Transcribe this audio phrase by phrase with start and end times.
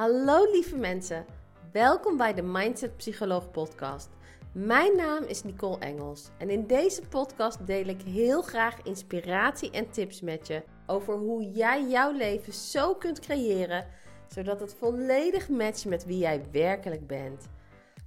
[0.00, 1.26] Hallo lieve mensen,
[1.72, 4.08] welkom bij de Mindset Psycholoog podcast.
[4.52, 9.90] Mijn naam is Nicole Engels en in deze podcast deel ik heel graag inspiratie en
[9.90, 13.86] tips met je over hoe jij jouw leven zo kunt creëren
[14.28, 17.48] zodat het volledig matcht met wie jij werkelijk bent.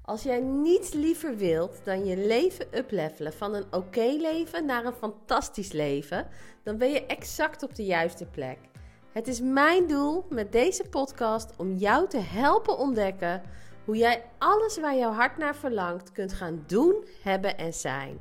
[0.02, 4.94] Als jij niets liever wilt dan je leven uplevelen van een oké leven naar een
[4.94, 6.28] fantastisch leven,
[6.64, 8.58] dan ben je exact op de juiste plek.
[9.14, 13.42] Het is mijn doel met deze podcast om jou te helpen ontdekken
[13.86, 18.20] hoe jij alles waar jouw hart naar verlangt kunt gaan doen, hebben en zijn.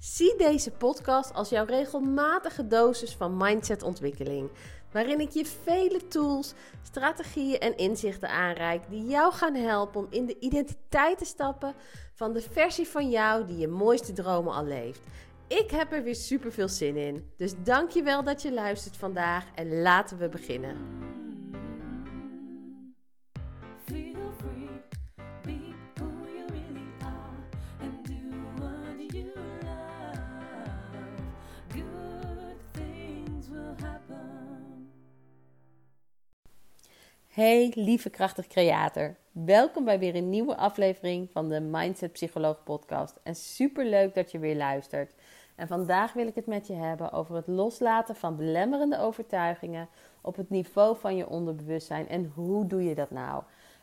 [0.00, 4.50] Zie deze podcast als jouw regelmatige dosis van mindsetontwikkeling,
[4.92, 10.26] waarin ik je vele tools, strategieën en inzichten aanreik die jou gaan helpen om in
[10.26, 11.74] de identiteit te stappen
[12.14, 15.00] van de versie van jou die je mooiste dromen al leeft.
[15.48, 17.30] Ik heb er weer super veel zin in.
[17.36, 21.02] Dus dankjewel dat je luistert vandaag en laten we beginnen.
[37.28, 39.16] Hey lieve krachtig creator.
[39.32, 43.20] Welkom bij weer een nieuwe aflevering van de Mindset Psycholoog podcast.
[43.22, 45.12] En super leuk dat je weer luistert.
[45.54, 49.88] En vandaag wil ik het met je hebben over het loslaten van belemmerende overtuigingen
[50.20, 52.08] op het niveau van je onderbewustzijn.
[52.08, 53.42] En hoe doe je dat nou?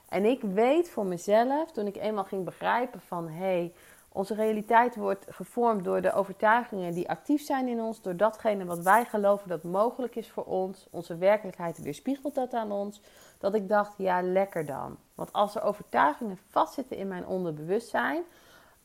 [0.09, 3.73] En ik weet voor mezelf, toen ik eenmaal ging begrijpen van hé, hey,
[4.13, 8.83] onze realiteit wordt gevormd door de overtuigingen die actief zijn in ons, door datgene wat
[8.83, 10.87] wij geloven dat mogelijk is voor ons.
[10.89, 13.01] Onze werkelijkheid weerspiegelt dat aan ons.
[13.37, 14.97] Dat ik dacht, ja, lekker dan.
[15.15, 18.23] Want als er overtuigingen vastzitten in mijn onderbewustzijn,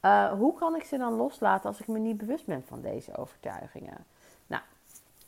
[0.07, 3.17] uh, hoe kan ik ze dan loslaten als ik me niet bewust ben van deze
[3.17, 4.05] overtuigingen?
[4.47, 4.63] Nou,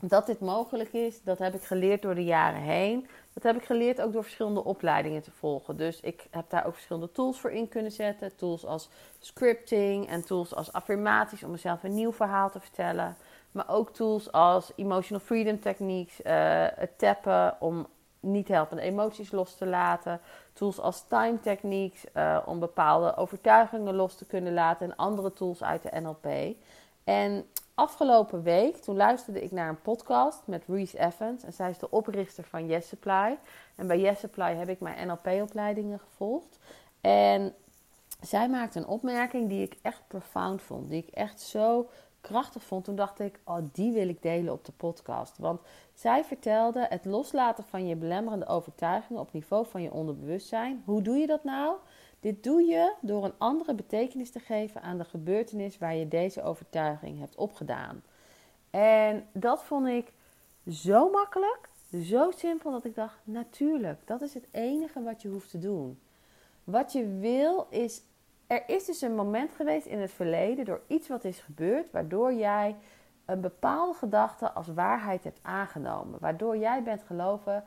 [0.01, 3.09] dat dit mogelijk is, dat heb ik geleerd door de jaren heen.
[3.33, 5.77] Dat heb ik geleerd ook door verschillende opleidingen te volgen.
[5.77, 8.37] Dus ik heb daar ook verschillende tools voor in kunnen zetten.
[8.37, 13.17] Tools als scripting en tools als affirmaties om mezelf een nieuw verhaal te vertellen.
[13.53, 17.87] Maar ook tools als emotional freedom techniques, uh, het tappen om
[18.21, 20.21] niet helpende emoties los te laten.
[20.53, 24.87] Tools als time techniques uh, om bepaalde overtuigingen los te kunnen laten.
[24.91, 26.57] En andere tools uit de NLP.
[27.05, 31.45] En afgelopen week, toen luisterde ik naar een podcast met Reese Evans.
[31.45, 33.39] En zij is de oprichter van Yes Supply.
[33.77, 36.59] En bij Yes Supply heb ik mijn NLP-opleidingen gevolgd.
[37.01, 37.55] En
[38.21, 40.91] zij maakte een opmerking die ik echt profound vond.
[40.91, 41.89] Die ik echt zo
[42.29, 42.85] krachtig vond.
[42.85, 45.39] Toen dacht ik, oh, die wil ik delen op de podcast.
[45.39, 45.61] Want
[45.95, 50.83] zij vertelde het loslaten van je belemmerende overtuigingen op niveau van je onderbewustzijn.
[50.85, 51.77] Hoe doe je dat nou?
[52.21, 56.43] Dit doe je door een andere betekenis te geven aan de gebeurtenis waar je deze
[56.43, 58.03] overtuiging hebt opgedaan.
[58.71, 60.13] En dat vond ik
[60.71, 61.69] zo makkelijk,
[62.03, 65.99] zo simpel dat ik dacht: natuurlijk, dat is het enige wat je hoeft te doen.
[66.65, 68.03] Wat je wil is.
[68.49, 72.33] Er is dus een moment geweest in het verleden door iets wat is gebeurd, waardoor
[72.33, 72.77] jij
[73.25, 76.21] een bepaalde gedachte als waarheid hebt aangenomen.
[76.21, 77.65] Waardoor jij bent geloven,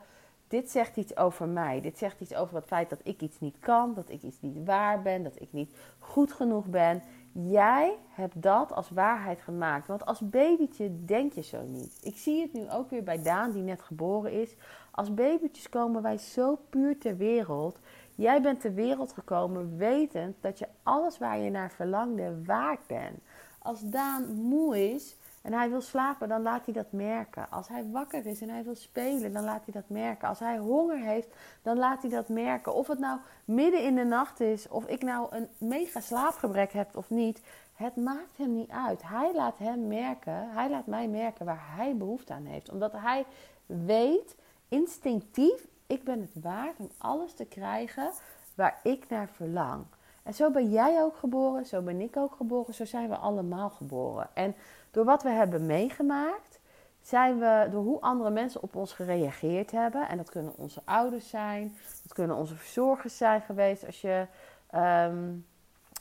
[0.48, 1.80] dit zegt iets over mij.
[1.80, 4.64] Dit zegt iets over het feit dat ik iets niet kan, dat ik iets niet
[4.64, 7.02] waar ben, dat ik niet goed genoeg ben.
[7.32, 9.86] Jij hebt dat als waarheid gemaakt.
[9.86, 11.98] Want als babytje denk je zo niet.
[12.02, 14.56] Ik zie het nu ook weer bij Daan, die net geboren is.
[14.90, 17.78] Als babytjes komen wij zo puur ter wereld.
[18.22, 23.18] Jij bent ter wereld gekomen wetend dat je alles waar je naar verlangde waard bent.
[23.58, 27.50] Als Daan moe is, en hij wil slapen, dan laat hij dat merken.
[27.50, 30.28] Als hij wakker is en hij wil spelen, dan laat hij dat merken.
[30.28, 31.28] Als hij honger heeft,
[31.62, 32.74] dan laat hij dat merken.
[32.74, 36.96] Of het nou midden in de nacht is, of ik nou een mega slaapgebrek heb
[36.96, 37.42] of niet.
[37.74, 39.02] Het maakt hem niet uit.
[39.02, 42.70] Hij laat hem merken, hij laat mij merken waar hij behoefte aan heeft.
[42.70, 43.24] Omdat hij
[43.66, 44.36] weet,
[44.68, 48.10] instinctief, ik ben het waard om alles te krijgen
[48.54, 49.84] waar ik naar verlang.
[50.22, 53.70] En zo ben jij ook geboren, zo ben ik ook geboren, zo zijn we allemaal
[53.70, 54.28] geboren.
[54.32, 54.54] En
[54.90, 56.60] door wat we hebben meegemaakt,
[57.02, 60.08] zijn we door hoe andere mensen op ons gereageerd hebben.
[60.08, 64.26] En dat kunnen onze ouders zijn, dat kunnen onze verzorgers zijn geweest als je,
[64.70, 65.32] ehm,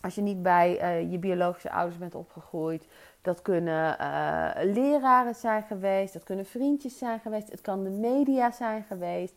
[0.02, 2.88] als je niet bij uh, je biologische ouders bent opgegroeid.
[3.22, 8.52] Dat kunnen uh, leraren zijn geweest, dat kunnen vriendjes zijn geweest, het kan de media
[8.52, 9.34] zijn geweest.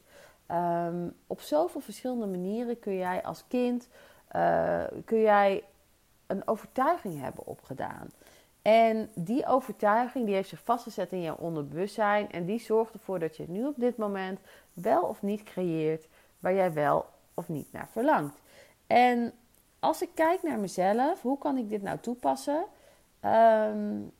[0.51, 3.89] Um, op zoveel verschillende manieren kun jij als kind
[4.37, 5.65] uh, kun jij
[6.27, 8.11] een overtuiging hebben opgedaan.
[8.63, 12.31] En die overtuiging die heeft zich vastgezet in jouw onderbewustzijn.
[12.31, 14.41] En die zorgt ervoor dat je nu op dit moment
[14.73, 16.09] wel of niet creëert
[16.39, 18.41] waar jij wel of niet naar verlangt.
[18.87, 19.33] En
[19.79, 22.65] als ik kijk naar mezelf, hoe kan ik dit nou toepassen?
[23.25, 24.13] Um,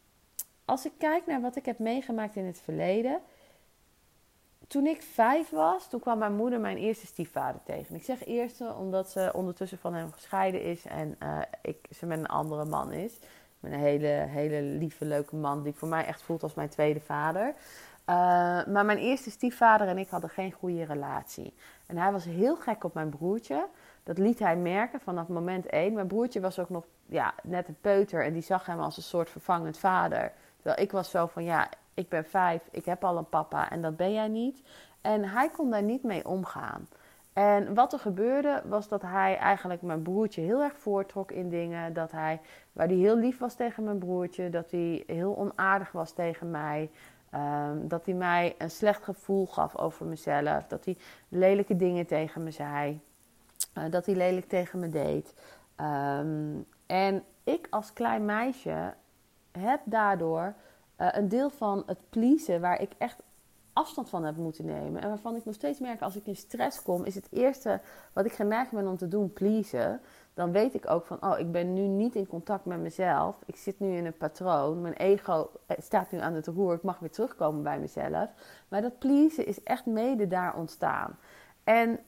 [0.65, 3.21] als ik kijk naar wat ik heb meegemaakt in het verleden.
[4.69, 7.95] Toen ik vijf was, toen kwam mijn moeder mijn eerste stiefvader tegen.
[7.95, 12.19] Ik zeg eerste omdat ze ondertussen van hem gescheiden is en uh, ik, ze met
[12.19, 13.19] een andere man is.
[13.61, 17.01] Met een hele, hele lieve, leuke man die voor mij echt voelt als mijn tweede
[17.01, 17.47] vader.
[17.47, 18.15] Uh,
[18.67, 21.55] maar mijn eerste stiefvader en ik hadden geen goede relatie.
[21.87, 23.67] En hij was heel gek op mijn broertje.
[24.03, 25.93] Dat liet hij merken vanaf moment één.
[25.93, 29.03] Mijn broertje was ook nog ja, net een peuter en die zag hem als een
[29.03, 30.33] soort vervangend vader.
[30.65, 33.83] Terwijl ik was zo van ja, ik ben vijf, ik heb al een papa en
[33.83, 34.63] dat ben jij niet.
[35.01, 36.89] En hij kon daar niet mee omgaan.
[37.33, 41.93] En wat er gebeurde was dat hij eigenlijk mijn broertje heel erg voortrok in dingen.
[41.93, 42.41] Dat hij,
[42.73, 46.91] waar hij heel lief was tegen mijn broertje, dat hij heel onaardig was tegen mij.
[47.35, 50.67] Um, dat hij mij een slecht gevoel gaf over mezelf.
[50.67, 50.97] Dat hij
[51.29, 53.01] lelijke dingen tegen me zei.
[53.79, 55.35] Uh, dat hij lelijk tegen me deed.
[55.81, 58.95] Um, en ik als klein meisje
[59.59, 60.55] heb daardoor
[61.01, 63.23] uh, een deel van het pleasen waar ik echt
[63.75, 65.03] afstand van heb moeten nemen.
[65.03, 67.81] En waarvan ik nog steeds merk als ik in stress kom, is het eerste
[68.13, 70.01] wat ik geneigd ben om te doen pleasen.
[70.35, 73.37] Dan weet ik ook van, oh, ik ben nu niet in contact met mezelf.
[73.47, 74.81] Ik zit nu in een patroon.
[74.81, 76.75] Mijn ego eh, staat nu aan het roer.
[76.75, 78.31] Ik mag weer terugkomen bij mezelf.
[78.69, 81.19] Maar dat pleasen is echt mede daar ontstaan.
[81.65, 81.99] En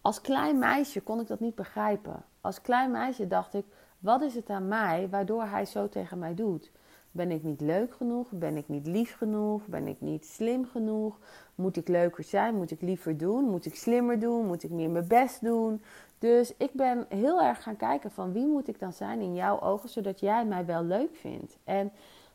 [0.00, 2.24] als klein meisje kon ik dat niet begrijpen.
[2.40, 3.66] Als klein meisje dacht ik,
[4.04, 6.70] wat is het aan mij waardoor hij zo tegen mij doet?
[7.10, 8.30] Ben ik niet leuk genoeg?
[8.30, 9.66] Ben ik niet lief genoeg?
[9.66, 11.18] Ben ik niet slim genoeg?
[11.54, 12.54] Moet ik leuker zijn?
[12.54, 13.44] Moet ik liever doen?
[13.44, 14.46] Moet ik slimmer doen?
[14.46, 15.82] Moet ik meer mijn best doen?
[16.18, 19.60] Dus ik ben heel erg gaan kijken van wie moet ik dan zijn in jouw
[19.60, 21.56] ogen, zodat jij mij wel leuk vindt.
[21.64, 21.92] En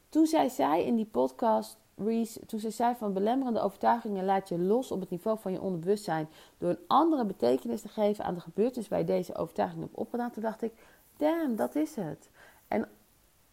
[0.10, 4.60] toen zij zei in die podcast, Reese, toen ze zei van belemmerende overtuigingen laat je
[4.60, 8.39] los op het niveau van je onderbewustzijn door een andere betekenis te geven aan de
[8.39, 10.74] gebeurtenis waar je deze overtuiging hebt opgedaan, toen dacht ik,
[11.19, 12.30] damn, dat is het.
[12.68, 12.89] En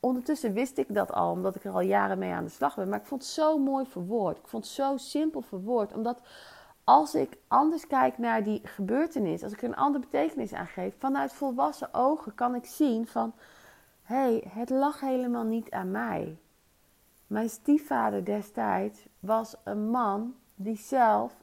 [0.00, 2.88] ondertussen wist ik dat al, omdat ik er al jaren mee aan de slag ben.
[2.88, 4.38] Maar ik vond het zo mooi verwoord.
[4.38, 5.92] Ik vond het zo simpel verwoord.
[5.92, 6.20] Omdat
[6.84, 10.94] als ik anders kijk naar die gebeurtenis, als ik er een andere betekenis aan geef,
[10.98, 13.32] vanuit volwassen ogen kan ik zien van:
[14.02, 16.38] hé, hey, het lag helemaal niet aan mij.
[17.26, 21.34] Mijn stiefvader destijds was een man die zelf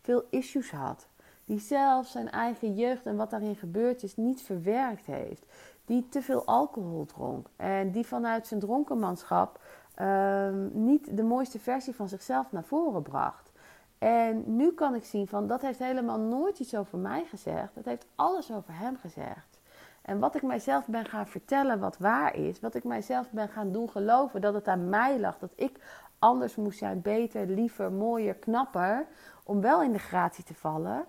[0.00, 1.07] veel issues had.
[1.48, 5.46] Die zelf zijn eigen jeugd en wat daarin gebeurd is niet verwerkt heeft
[5.88, 7.48] die te veel alcohol dronk.
[7.56, 9.60] En die vanuit zijn dronkenmanschap
[10.00, 13.50] um, niet de mooiste versie van zichzelf naar voren bracht.
[13.98, 17.74] En nu kan ik zien van dat heeft helemaal nooit iets over mij gezegd.
[17.74, 19.60] Dat heeft alles over hem gezegd.
[20.02, 23.72] En wat ik mijzelf ben gaan vertellen wat waar is, wat ik mijzelf ben gaan
[23.72, 25.80] doen geloven dat het aan mij lag, dat ik
[26.18, 29.06] anders moest zijn, beter, liever, mooier, knapper,
[29.44, 31.04] om wel in de gratie te vallen.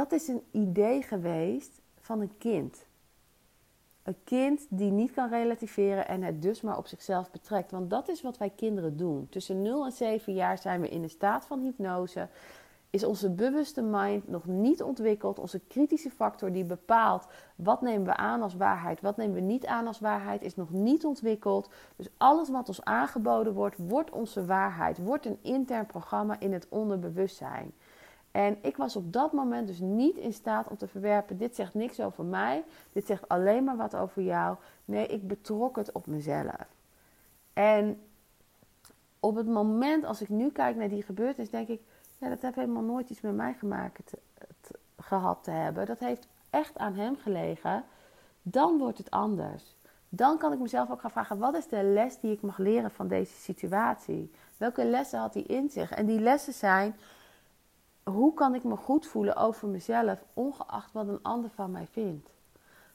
[0.00, 2.86] Dat is een idee geweest van een kind.
[4.02, 7.70] Een kind die niet kan relativeren en het dus maar op zichzelf betrekt.
[7.70, 9.26] Want dat is wat wij kinderen doen.
[9.30, 12.28] Tussen 0 en 7 jaar zijn we in een staat van hypnose.
[12.90, 15.38] Is onze bewuste mind nog niet ontwikkeld.
[15.38, 17.26] Onze kritische factor die bepaalt
[17.56, 20.70] wat nemen we aan als waarheid, wat nemen we niet aan als waarheid, is nog
[20.70, 21.70] niet ontwikkeld.
[21.96, 24.98] Dus alles wat ons aangeboden wordt, wordt onze waarheid.
[24.98, 27.72] Wordt een intern programma in het onderbewustzijn.
[28.30, 31.74] En ik was op dat moment dus niet in staat om te verwerpen: dit zegt
[31.74, 34.56] niks over mij, dit zegt alleen maar wat over jou.
[34.84, 36.66] Nee, ik betrok het op mezelf.
[37.52, 38.00] En
[39.20, 41.80] op het moment, als ik nu kijk naar die gebeurtenis, denk ik:
[42.18, 44.12] ja, dat heeft helemaal nooit iets met mij gemaakt
[44.96, 45.86] gehad te hebben.
[45.86, 47.84] Dat heeft echt aan hem gelegen.
[48.42, 49.74] Dan wordt het anders.
[50.08, 52.90] Dan kan ik mezelf ook gaan vragen: wat is de les die ik mag leren
[52.90, 54.30] van deze situatie?
[54.56, 55.90] Welke lessen had hij in zich?
[55.90, 56.94] En die lessen zijn
[58.10, 62.34] hoe kan ik me goed voelen over mezelf, ongeacht wat een ander van mij vindt?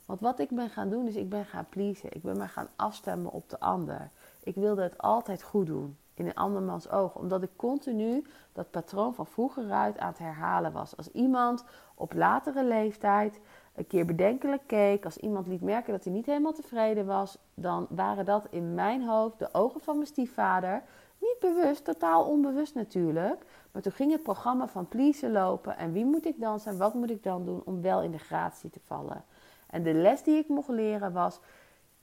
[0.05, 2.13] Want wat ik ben gaan doen, is ik ben gaan pleasen.
[2.13, 4.10] Ik ben maar gaan afstemmen op de ander.
[4.43, 9.13] Ik wilde het altijd goed doen in een andermans oog, omdat ik continu dat patroon
[9.13, 10.98] van vroeger uit aan het herhalen was.
[10.98, 11.63] Als iemand
[11.95, 13.39] op latere leeftijd
[13.75, 17.88] een keer bedenkelijk keek, als iemand liet merken dat hij niet helemaal tevreden was, dan
[17.89, 20.84] waren dat in mijn hoofd de ogen van mijn stiefvader.
[21.19, 23.45] Niet bewust, totaal onbewust natuurlijk.
[23.72, 25.77] Maar toen ging het programma van pleasen lopen.
[25.77, 26.77] En wie moet ik dan zijn?
[26.77, 29.24] Wat moet ik dan doen om wel in de gratie te vallen?
[29.69, 31.39] En de les die ik mocht leren was: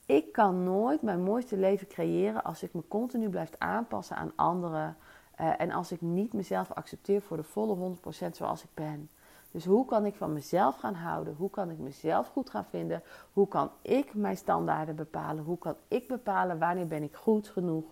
[0.06, 4.96] ik kan nooit mijn mooiste leven creëren als ik me continu blijf aanpassen aan anderen.
[5.40, 9.10] Uh, en als ik niet mezelf accepteer voor de volle 100% zoals ik ben.
[9.50, 11.34] Dus hoe kan ik van mezelf gaan houden?
[11.38, 13.02] Hoe kan ik mezelf goed gaan vinden?
[13.32, 15.44] Hoe kan ik mijn standaarden bepalen?
[15.44, 17.84] Hoe kan ik bepalen wanneer ben ik goed genoeg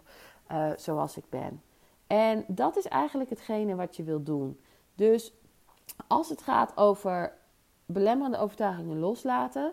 [0.53, 1.63] uh, zoals ik ben?
[2.07, 4.61] En dat is eigenlijk hetgene wat je wilt doen.
[4.95, 5.33] Dus
[6.07, 7.33] als het gaat over
[7.87, 9.73] belemmerende overtuigingen loslaten,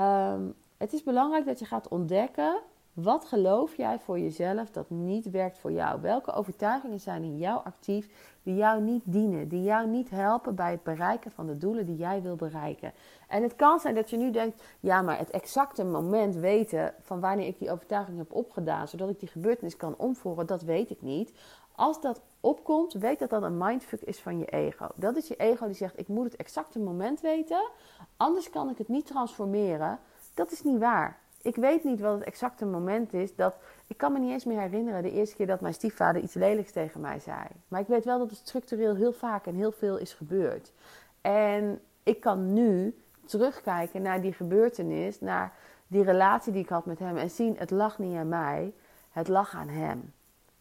[0.00, 2.60] um, het is belangrijk dat je gaat ontdekken
[2.94, 6.00] Wat geloof jij voor jezelf dat niet werkt voor jou?
[6.00, 8.08] Welke overtuigingen zijn in jou actief
[8.42, 11.96] die jou niet dienen, die jou niet helpen bij het bereiken van de doelen die
[11.96, 12.92] jij wil bereiken?
[13.28, 17.20] En het kan zijn dat je nu denkt: ja, maar het exacte moment weten van
[17.20, 21.02] wanneer ik die overtuiging heb opgedaan, zodat ik die gebeurtenis kan omvoeren, dat weet ik
[21.02, 21.32] niet.
[21.74, 24.86] Als dat opkomt, weet dat dat een mindfuck is van je ego.
[24.94, 27.70] Dat is je ego die zegt: ik moet het exacte moment weten,
[28.16, 29.98] anders kan ik het niet transformeren.
[30.34, 33.34] Dat is niet waar ik weet niet wat het exacte moment is.
[33.34, 36.34] Dat, ik kan me niet eens meer herinneren de eerste keer dat mijn stiefvader iets
[36.34, 37.46] lelijks tegen mij zei.
[37.68, 40.72] Maar ik weet wel dat het structureel heel vaak en heel veel is gebeurd.
[41.20, 45.52] En ik kan nu terugkijken naar die gebeurtenis, naar
[45.86, 48.72] die relatie die ik had met hem en zien: het lag niet aan mij,
[49.10, 50.12] het lag aan hem.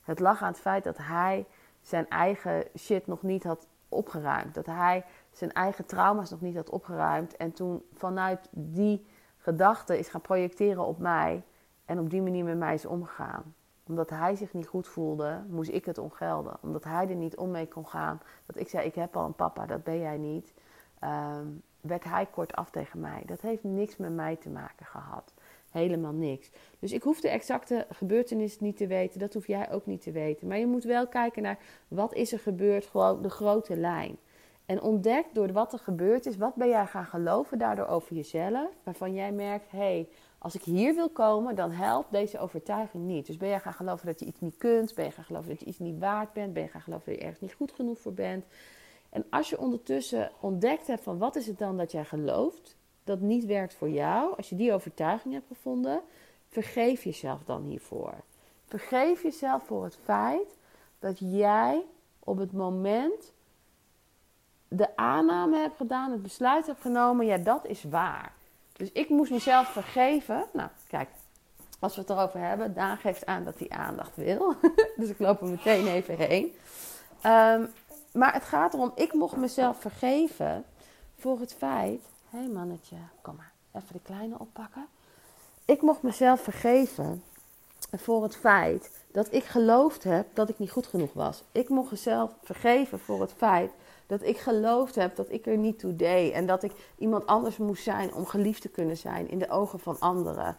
[0.03, 1.45] Het lag aan het feit dat hij
[1.81, 4.53] zijn eigen shit nog niet had opgeruimd.
[4.53, 7.37] Dat hij zijn eigen trauma's nog niet had opgeruimd.
[7.37, 9.05] En toen vanuit die
[9.43, 11.43] gedachte is gaan projecteren op mij
[11.85, 13.55] en op die manier met mij is omgegaan.
[13.87, 16.57] Omdat hij zich niet goed voelde, moest ik het ongelden.
[16.61, 18.21] Omdat hij er niet om mee kon gaan.
[18.45, 20.53] Dat ik zei, ik heb al een papa, dat ben jij niet.
[20.99, 21.47] Ehm,
[21.81, 23.23] werd hij kort af tegen mij.
[23.25, 25.33] Dat heeft niks met mij te maken gehad.
[25.71, 26.51] Helemaal niks.
[26.79, 29.19] Dus ik hoef de exacte gebeurtenis niet te weten.
[29.19, 30.47] Dat hoef jij ook niet te weten.
[30.47, 34.17] Maar je moet wel kijken naar wat is er gebeurd, gewoon de grote lijn.
[34.65, 38.69] En ontdek door wat er gebeurd is, wat ben jij gaan geloven daardoor over jezelf,
[38.83, 43.25] waarvan jij merkt, hé, hey, als ik hier wil komen, dan helpt deze overtuiging niet.
[43.25, 45.59] Dus ben jij gaan geloven dat je iets niet kunt, ben je gaan geloven dat
[45.59, 47.99] je iets niet waard bent, ben je gaan geloven dat je ergens niet goed genoeg
[47.99, 48.45] voor bent.
[49.09, 53.19] En als je ondertussen ontdekt hebt van wat is het dan dat jij gelooft, dat
[53.19, 56.01] niet werkt voor jou, als je die overtuiging hebt gevonden,
[56.47, 58.13] vergeef jezelf dan hiervoor.
[58.65, 60.57] Vergeef jezelf voor het feit
[60.99, 61.85] dat jij
[62.19, 63.33] op het moment
[64.75, 68.31] de aanname heb gedaan, het besluit heb genomen, ja, dat is waar.
[68.73, 70.45] Dus ik moest mezelf vergeven.
[70.53, 71.09] Nou, kijk,
[71.79, 74.55] als we het erover hebben, Daan geeft aan dat hij aandacht wil.
[74.97, 76.55] dus ik loop er meteen even heen.
[77.21, 77.65] Ehm,
[78.11, 80.65] maar het gaat erom, ik mocht mezelf vergeven
[81.17, 82.01] voor het feit.
[82.29, 84.85] Hé mannetje, kom maar, even de kleine oppakken.
[85.65, 87.23] Ik mocht mezelf vergeven
[87.91, 91.43] voor het feit dat ik geloofd heb dat ik niet goed genoeg was.
[91.51, 93.71] Ik mocht mezelf vergeven voor het feit
[94.17, 96.33] dat ik geloofd heb dat ik er niet toe deed.
[96.33, 99.79] En dat ik iemand anders moest zijn om geliefd te kunnen zijn in de ogen
[99.79, 100.55] van anderen.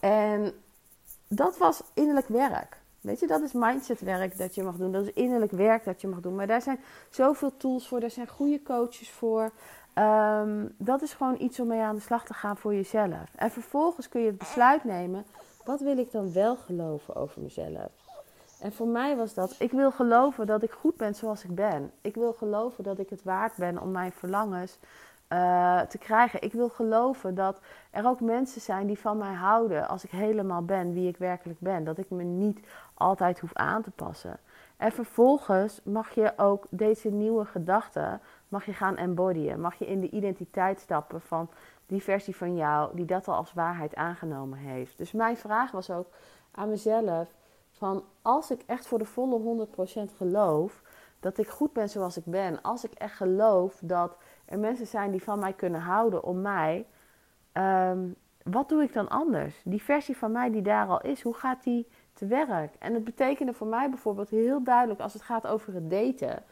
[0.00, 0.52] En
[1.28, 2.76] dat was innerlijk werk.
[3.00, 4.92] Weet je, dat is mindsetwerk dat je mag doen.
[4.92, 6.34] Dat is innerlijk werk dat je mag doen.
[6.34, 6.80] Maar daar zijn
[7.10, 8.00] zoveel tools voor.
[8.00, 9.50] Daar zijn goede coaches voor.
[9.94, 13.34] Ehm, dat is gewoon iets om mee aan de slag te gaan voor jezelf.
[13.36, 15.24] En vervolgens kun je het besluit nemen.
[15.64, 18.03] Wat wil ik dan wel geloven over mezelf?
[18.64, 21.90] En voor mij was dat, ik wil geloven dat ik goed ben zoals ik ben.
[22.00, 24.78] Ik wil geloven dat ik het waard ben om mijn verlangens
[25.28, 26.42] uh, te krijgen.
[26.42, 30.62] Ik wil geloven dat er ook mensen zijn die van mij houden als ik helemaal
[30.62, 31.84] ben wie ik werkelijk ben.
[31.84, 32.60] Dat ik me niet
[32.94, 34.38] altijd hoef aan te passen.
[34.76, 39.60] En vervolgens mag je ook deze nieuwe gedachten mag je gaan embodyen.
[39.60, 41.48] Mag je in de identiteit stappen van
[41.86, 44.98] die versie van jou die dat al als waarheid aangenomen heeft.
[44.98, 46.06] Dus mijn vraag was ook
[46.50, 47.28] aan mezelf
[47.78, 49.66] van als ik echt voor de volle
[50.08, 50.82] 100% geloof
[51.20, 55.10] dat ik goed ben zoals ik ben, als ik echt geloof dat er mensen zijn
[55.10, 56.86] die van mij kunnen houden om mij,
[57.52, 58.08] ehm,
[58.42, 59.60] wat doe ik dan anders?
[59.64, 62.74] Die versie van mij die daar al is, hoe gaat die te werk?
[62.78, 66.42] En het betekende voor mij bijvoorbeeld heel duidelijk als het gaat over het daten.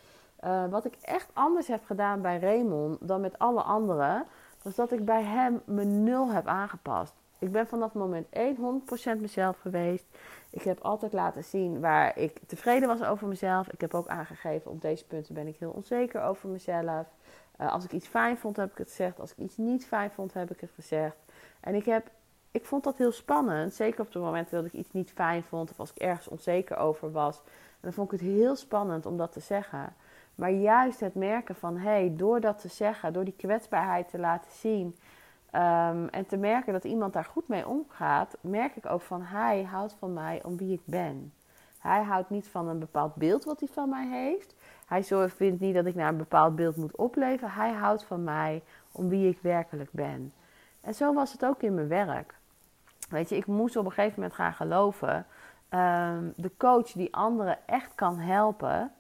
[0.44, 4.26] Uh, wat ik echt anders heb gedaan bij Raymond dan met alle anderen,
[4.62, 7.14] was dat ik bij hem me nul heb aangepast.
[7.42, 8.82] Ik ben vanaf moment 1
[9.16, 10.04] 100% mezelf geweest.
[10.50, 13.68] Ik heb altijd laten zien waar ik tevreden was over mezelf.
[13.68, 17.06] Ik heb ook aangegeven, op deze punten ben ik heel onzeker over mezelf.
[17.60, 19.20] Uh, als ik iets fijn vond, heb ik het gezegd.
[19.20, 21.16] Als ik iets niet fijn vond, heb ik het gezegd.
[21.60, 22.10] En ik, heb,
[22.50, 23.74] ik vond dat heel spannend.
[23.74, 26.76] Zeker op de momenten dat ik iets niet fijn vond of als ik ergens onzeker
[26.76, 27.40] over was.
[27.80, 29.94] Dan vond ik het heel spannend om dat te zeggen.
[30.34, 34.18] Maar juist het merken van, hé, hey, door dat te zeggen, door die kwetsbaarheid te
[34.18, 34.96] laten zien
[35.52, 39.62] Ehm, en te merken dat iemand daar goed mee omgaat, merk ik ook van hij
[39.62, 41.32] houdt van mij om wie ik ben.
[41.78, 44.54] Hij houdt niet van een bepaald beeld wat hij van mij heeft.
[44.86, 47.50] Hij vindt niet dat ik naar een bepaald beeld moet opleven.
[47.50, 50.32] Hij houdt van mij om wie ik werkelijk ben.
[50.80, 52.34] En zo was het ook in mijn werk.
[53.08, 55.26] Weet je, ik moest op een gegeven moment gaan geloven.
[55.68, 58.92] Ehm, de coach die anderen echt kan helpen,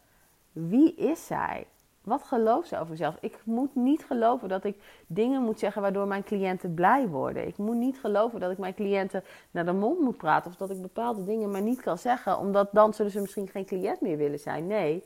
[0.52, 1.66] wie is zij?
[2.04, 3.16] Wat gelooft ze over zichzelf?
[3.20, 7.46] Ik moet niet geloven dat ik dingen moet zeggen waardoor mijn cliënten blij worden.
[7.46, 10.70] Ik moet niet geloven dat ik mijn cliënten naar de mond moet praten of dat
[10.70, 14.16] ik bepaalde dingen maar niet kan zeggen, omdat dan zullen ze misschien geen cliënt meer
[14.16, 14.66] willen zijn.
[14.66, 15.04] Nee,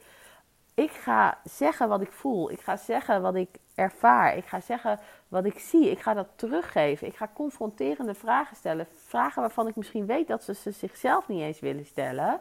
[0.74, 2.50] Ik ga zeggen wat ik voel.
[2.50, 4.36] Ik ga zeggen wat ik ervaar.
[4.36, 4.98] Ik ga zeggen
[5.28, 5.90] wat ik zie.
[5.90, 7.06] Ik ga dat teruggeven.
[7.06, 8.86] Ik ga confronterende vragen stellen.
[8.94, 12.40] Vragen waarvan ik misschien weet dat ze ze zichzelf niet eens willen stellen.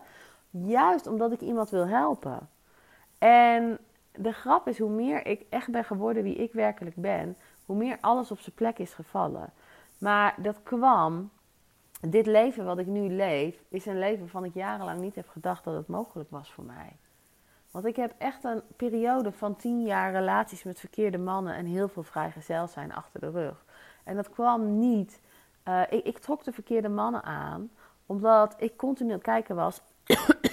[0.49, 2.49] Juist omdat ik iemand wil helpen.
[3.17, 3.79] En
[4.17, 7.97] de grap is, hoe meer ik echt ben geworden wie ik werkelijk ben, hoe meer
[8.01, 9.53] alles op zijn plek is gevallen.
[9.97, 11.29] Maar dat kwam,
[12.01, 15.63] dit leven wat ik nu leef, is een leven waarvan ik jarenlang niet heb gedacht
[15.63, 16.97] dat het mogelijk was voor mij.
[17.71, 21.87] Want ik heb echt een periode van tien jaar relaties met verkeerde mannen en heel
[21.87, 23.65] veel vrijgezel zijn achter de rug.
[24.03, 25.19] En dat kwam niet.
[25.67, 27.69] Uh, ik, ik, trok de verkeerde mannen aan,
[28.05, 29.81] omdat ik continu aan het kijken was.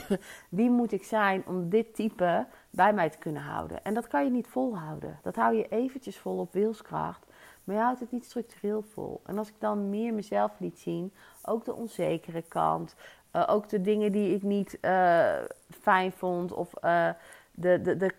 [0.48, 3.84] wie moet ik zijn om dit type bij mij te kunnen houden?
[3.84, 5.18] En dat kan je niet volhouden.
[5.22, 7.26] Dat hou je eventjes vol op wilskracht.
[7.64, 9.20] Maar je houdt het niet structureel vol.
[9.26, 12.94] En als ik dan meer mezelf liet zien, ook de onzekere kant,
[13.32, 15.32] uh, ook de dingen die ik niet uh,
[15.80, 17.08] fijn vond, of uh,
[17.52, 18.14] de, de, de,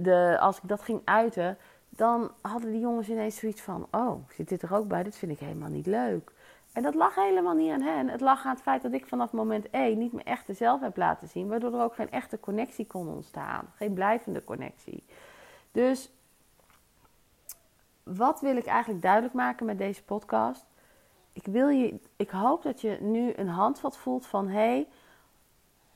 [0.00, 4.48] de, als ik dat ging uiten, dan hadden die jongens ineens zoiets van: Oh, zit
[4.48, 5.02] dit er ook bij?
[5.02, 6.32] Dat vind ik helemaal niet leuk.
[6.74, 8.08] En dat lag helemaal niet aan hen.
[8.08, 10.96] Het lag aan het feit dat ik vanaf moment 1 niet mijn echte zelf heb
[10.96, 13.72] laten zien, waardoor er ook geen echte connectie kon ontstaan.
[13.76, 15.04] Geen blijvende connectie.
[15.72, 16.10] Dus
[18.02, 20.66] wat wil ik eigenlijk duidelijk maken met deze podcast?
[21.32, 24.88] Ik, wil je, ik hoop dat je nu een handvat voelt van hey,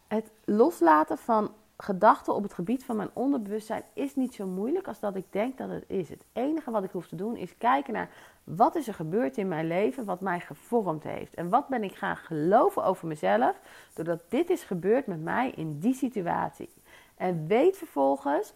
[0.06, 5.00] het loslaten van gedachten op het gebied van mijn onderbewustzijn is niet zo moeilijk als
[5.00, 6.08] dat ik denk dat het is.
[6.08, 8.10] Het enige wat ik hoef te doen is kijken naar
[8.44, 11.34] wat is er gebeurd in mijn leven wat mij gevormd heeft.
[11.34, 13.60] En wat ben ik gaan geloven over mezelf
[13.94, 16.70] doordat dit is gebeurd met mij in die situatie.
[17.16, 18.52] En weet vervolgens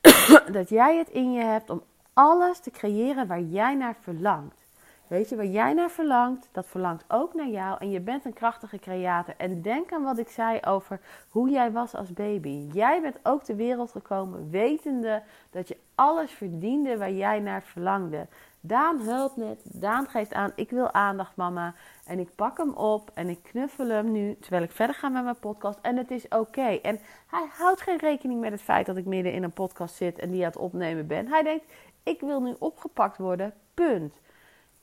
[0.52, 4.63] dat jij het in je hebt om alles te creëren waar jij naar verlangt.
[5.06, 7.76] Weet je, waar jij naar verlangt, dat verlangt ook naar jou.
[7.78, 9.34] En je bent een krachtige creator.
[9.36, 12.68] En denk aan wat ik zei over hoe jij was als baby.
[12.72, 18.26] Jij bent ook de wereld gekomen wetende dat je alles verdiende waar jij naar verlangde.
[18.60, 21.74] Daan helpt net, Daan geeft aan, ik wil aandacht mama.
[22.06, 25.24] En ik pak hem op en ik knuffel hem nu terwijl ik verder ga met
[25.24, 25.78] mijn podcast.
[25.82, 26.78] En het is oké.
[26.82, 30.18] En hij houdt geen rekening met het feit dat ik midden in een podcast zit
[30.18, 31.28] en die aan het opnemen ben.
[31.28, 31.64] Hij denkt,
[32.02, 34.20] ik wil nu opgepakt worden, punt.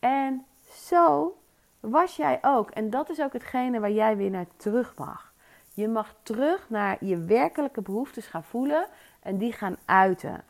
[0.02, 1.38] En zo
[1.80, 2.70] was jij ook.
[2.70, 5.34] En dat is ook hetgene waar jij weer naar terug mag.
[5.74, 8.88] Je mag terug naar je werkelijke behoeftes gaan voelen
[9.20, 10.44] en die gaan uiten.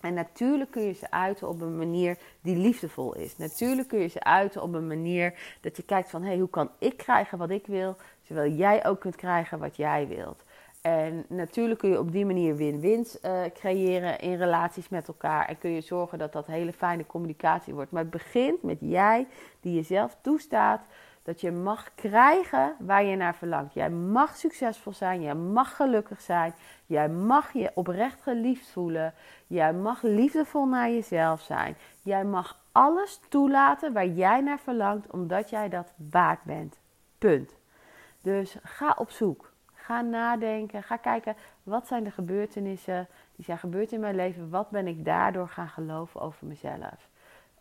[0.00, 3.36] En natuurlijk kun je ze uiten op een manier die liefdevol is.
[3.36, 6.22] Natuurlijk kun je ze uiten op een manier dat je kijkt van...
[6.22, 7.96] hé, hey, hoe kan ik krijgen wat ik wil...
[8.26, 10.44] terwijl jij ook kunt krijgen wat jij wilt.
[10.88, 15.48] En natuurlijk kun je op die manier win-wins uh, creëren in relaties met elkaar.
[15.48, 17.90] En kun je zorgen dat dat hele fijne communicatie wordt.
[17.90, 19.26] Maar het begint met jij
[19.60, 20.86] die jezelf toestaat
[21.22, 23.74] dat je mag krijgen waar je naar verlangt.
[23.74, 26.54] Jij mag succesvol zijn, jij mag gelukkig zijn,
[26.86, 29.14] jij mag je oprecht geliefd voelen,
[29.46, 31.76] jij mag liefdevol naar jezelf zijn.
[32.02, 36.78] Jij mag alles toelaten waar jij naar verlangt, omdat jij dat waard bent.
[37.18, 37.56] Punt.
[38.22, 39.47] Dus ga op zoek.
[39.88, 40.82] Ga nadenken.
[40.82, 44.50] Ga kijken wat zijn de gebeurtenissen die zijn gebeurd in mijn leven.
[44.50, 47.08] Wat ben ik daardoor gaan geloven over mezelf.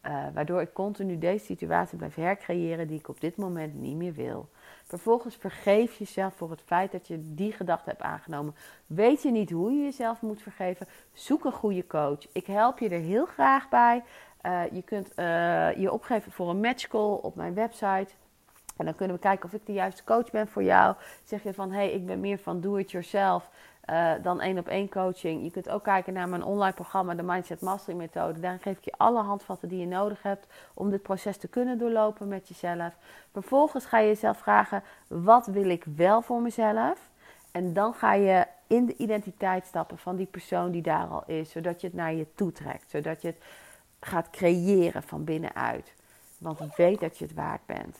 [0.06, 4.14] Uh, waardoor ik continu deze situatie blijf hercreëren die ik op dit moment niet meer
[4.14, 4.50] wil.
[4.84, 8.56] Vervolgens vergeef jezelf voor het feit dat je die gedachte hebt aangenomen.
[8.86, 10.88] Weet je niet hoe je jezelf moet vergeven?
[11.14, 12.28] Zoek een goede coach.
[12.32, 14.04] Ik help je er heel graag bij.
[14.46, 18.08] Uh, je kunt uh, je opgeven voor een matchcall op mijn website
[18.78, 20.96] en dan kunnen we kijken of ik de juiste coach ben voor jou.
[21.24, 23.50] Zeg je van, hé, hey, ik ben meer van do-it-yourself
[23.90, 25.44] uh, dan één op één coaching.
[25.44, 28.40] Je kunt ook kijken naar mijn online programma, de Mindset Mastery Methode.
[28.40, 31.78] Daarin geef ik je alle handvatten die je nodig hebt om dit proces te kunnen
[31.78, 32.94] doorlopen met jezelf.
[33.32, 37.10] Vervolgens ga je jezelf vragen, wat wil ik wel voor mezelf?
[37.52, 41.52] En dan ga je in de identiteit stappen van die persoon die daar al is,
[41.52, 42.90] zodat je het naar je toe trekt.
[42.90, 43.44] Zodat je het
[44.00, 45.94] gaat creëren van binnenuit.
[46.38, 47.98] Want weet dat je het waard bent.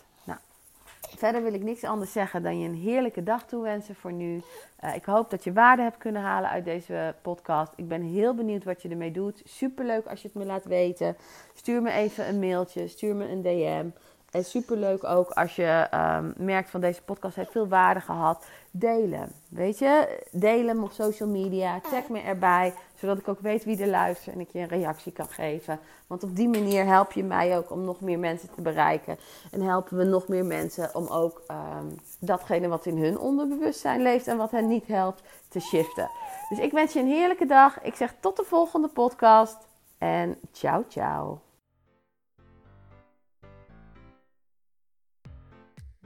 [1.02, 4.42] Verder wil ik niks anders zeggen dan je een heerlijke dag toewensen voor nu.
[4.84, 7.72] Uh, ik hoop dat je waarde hebt kunnen halen uit deze podcast.
[7.76, 9.42] Ik ben heel benieuwd wat je ermee doet.
[9.46, 11.18] Superleuk als je het me laat weten.
[11.54, 13.90] Stuur me even een mailtje, stuur me een DM.
[14.38, 18.46] En superleuk ook als je um, merkt van deze podcast heeft veel waarde gehad.
[18.72, 19.32] Delen.
[19.50, 21.80] Weet je, delen op social media.
[21.80, 25.12] Tag me erbij, zodat ik ook weet wie er luistert en ik je een reactie
[25.12, 25.80] kan geven.
[26.08, 29.18] Want op die manier help je mij ook om nog meer mensen te bereiken.
[29.52, 34.28] En helpen we nog meer mensen om ook um, datgene wat in hun onderbewustzijn leeft
[34.28, 36.10] en wat hen niet helpt, te shiften.
[36.50, 37.82] Dus ik wens je een heerlijke dag.
[37.82, 39.58] Ik zeg tot de volgende podcast.
[39.98, 41.47] En ciao, ciao.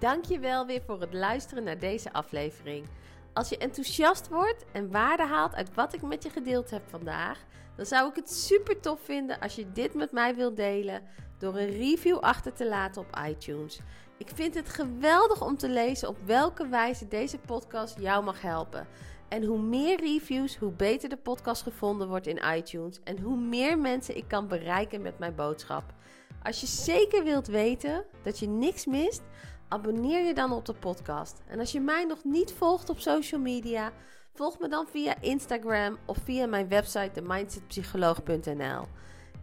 [0.02, 2.88] Dankjewel weer voor het luisteren naar deze aflevering.
[3.34, 7.46] Als je enthousiast wordt en waarde haalt uit wat ik met je gedeeld heb vandaag,
[7.76, 11.02] dan zou ik het super tof vinden als je dit met mij wilt delen
[11.38, 13.80] door een review achter te laten op iTunes.
[14.18, 18.88] Ik vind het geweldig om te lezen op welke wijze deze podcast jou mag helpen.
[19.30, 23.80] En hoe meer reviews, hoe beter de podcast gevonden wordt in iTunes en hoe meer
[23.80, 25.94] mensen ik kan bereiken met mijn boodschap.
[26.44, 29.22] Als je zeker wilt weten dat je niks mist,
[29.72, 31.42] abonneer je dan op de podcast.
[31.48, 33.92] En als je mij nog niet volgt op social media,
[34.34, 38.86] volg me dan via Instagram of via mijn website themindsetpsycholoog.nl.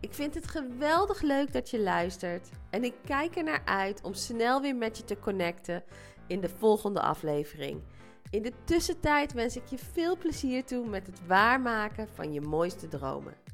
[0.01, 4.14] Ik vind het geweldig leuk dat je luistert en ik kijk er naar uit om
[4.14, 5.85] snel weer met je te connecten
[6.27, 7.83] in de volgende aflevering.
[8.31, 12.88] In de tussentijd wens ik je veel plezier toe met het waarmaken van je mooiste
[12.88, 13.47] dromen.